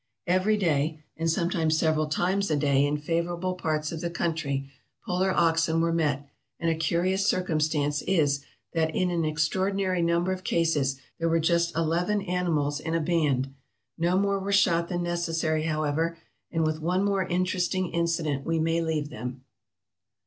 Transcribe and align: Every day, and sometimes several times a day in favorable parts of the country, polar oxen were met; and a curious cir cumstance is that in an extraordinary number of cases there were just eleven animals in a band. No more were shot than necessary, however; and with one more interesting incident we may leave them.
Every 0.25 0.57
day, 0.57 1.03
and 1.15 1.29
sometimes 1.29 1.77
several 1.77 2.07
times 2.07 2.49
a 2.49 2.55
day 2.55 2.87
in 2.87 2.97
favorable 2.97 3.53
parts 3.53 3.91
of 3.91 4.01
the 4.01 4.09
country, 4.09 4.67
polar 5.05 5.29
oxen 5.31 5.79
were 5.79 5.93
met; 5.93 6.27
and 6.59 6.71
a 6.71 6.75
curious 6.75 7.27
cir 7.29 7.43
cumstance 7.43 8.01
is 8.07 8.43
that 8.73 8.95
in 8.95 9.11
an 9.11 9.23
extraordinary 9.25 10.01
number 10.01 10.31
of 10.31 10.43
cases 10.43 10.99
there 11.19 11.29
were 11.29 11.39
just 11.39 11.75
eleven 11.77 12.19
animals 12.23 12.79
in 12.79 12.95
a 12.95 12.99
band. 12.99 13.53
No 13.95 14.17
more 14.17 14.39
were 14.39 14.51
shot 14.51 14.89
than 14.89 15.03
necessary, 15.03 15.65
however; 15.65 16.17
and 16.51 16.65
with 16.65 16.79
one 16.81 17.03
more 17.03 17.27
interesting 17.27 17.91
incident 17.91 18.43
we 18.43 18.57
may 18.57 18.81
leave 18.81 19.09
them. 19.11 19.43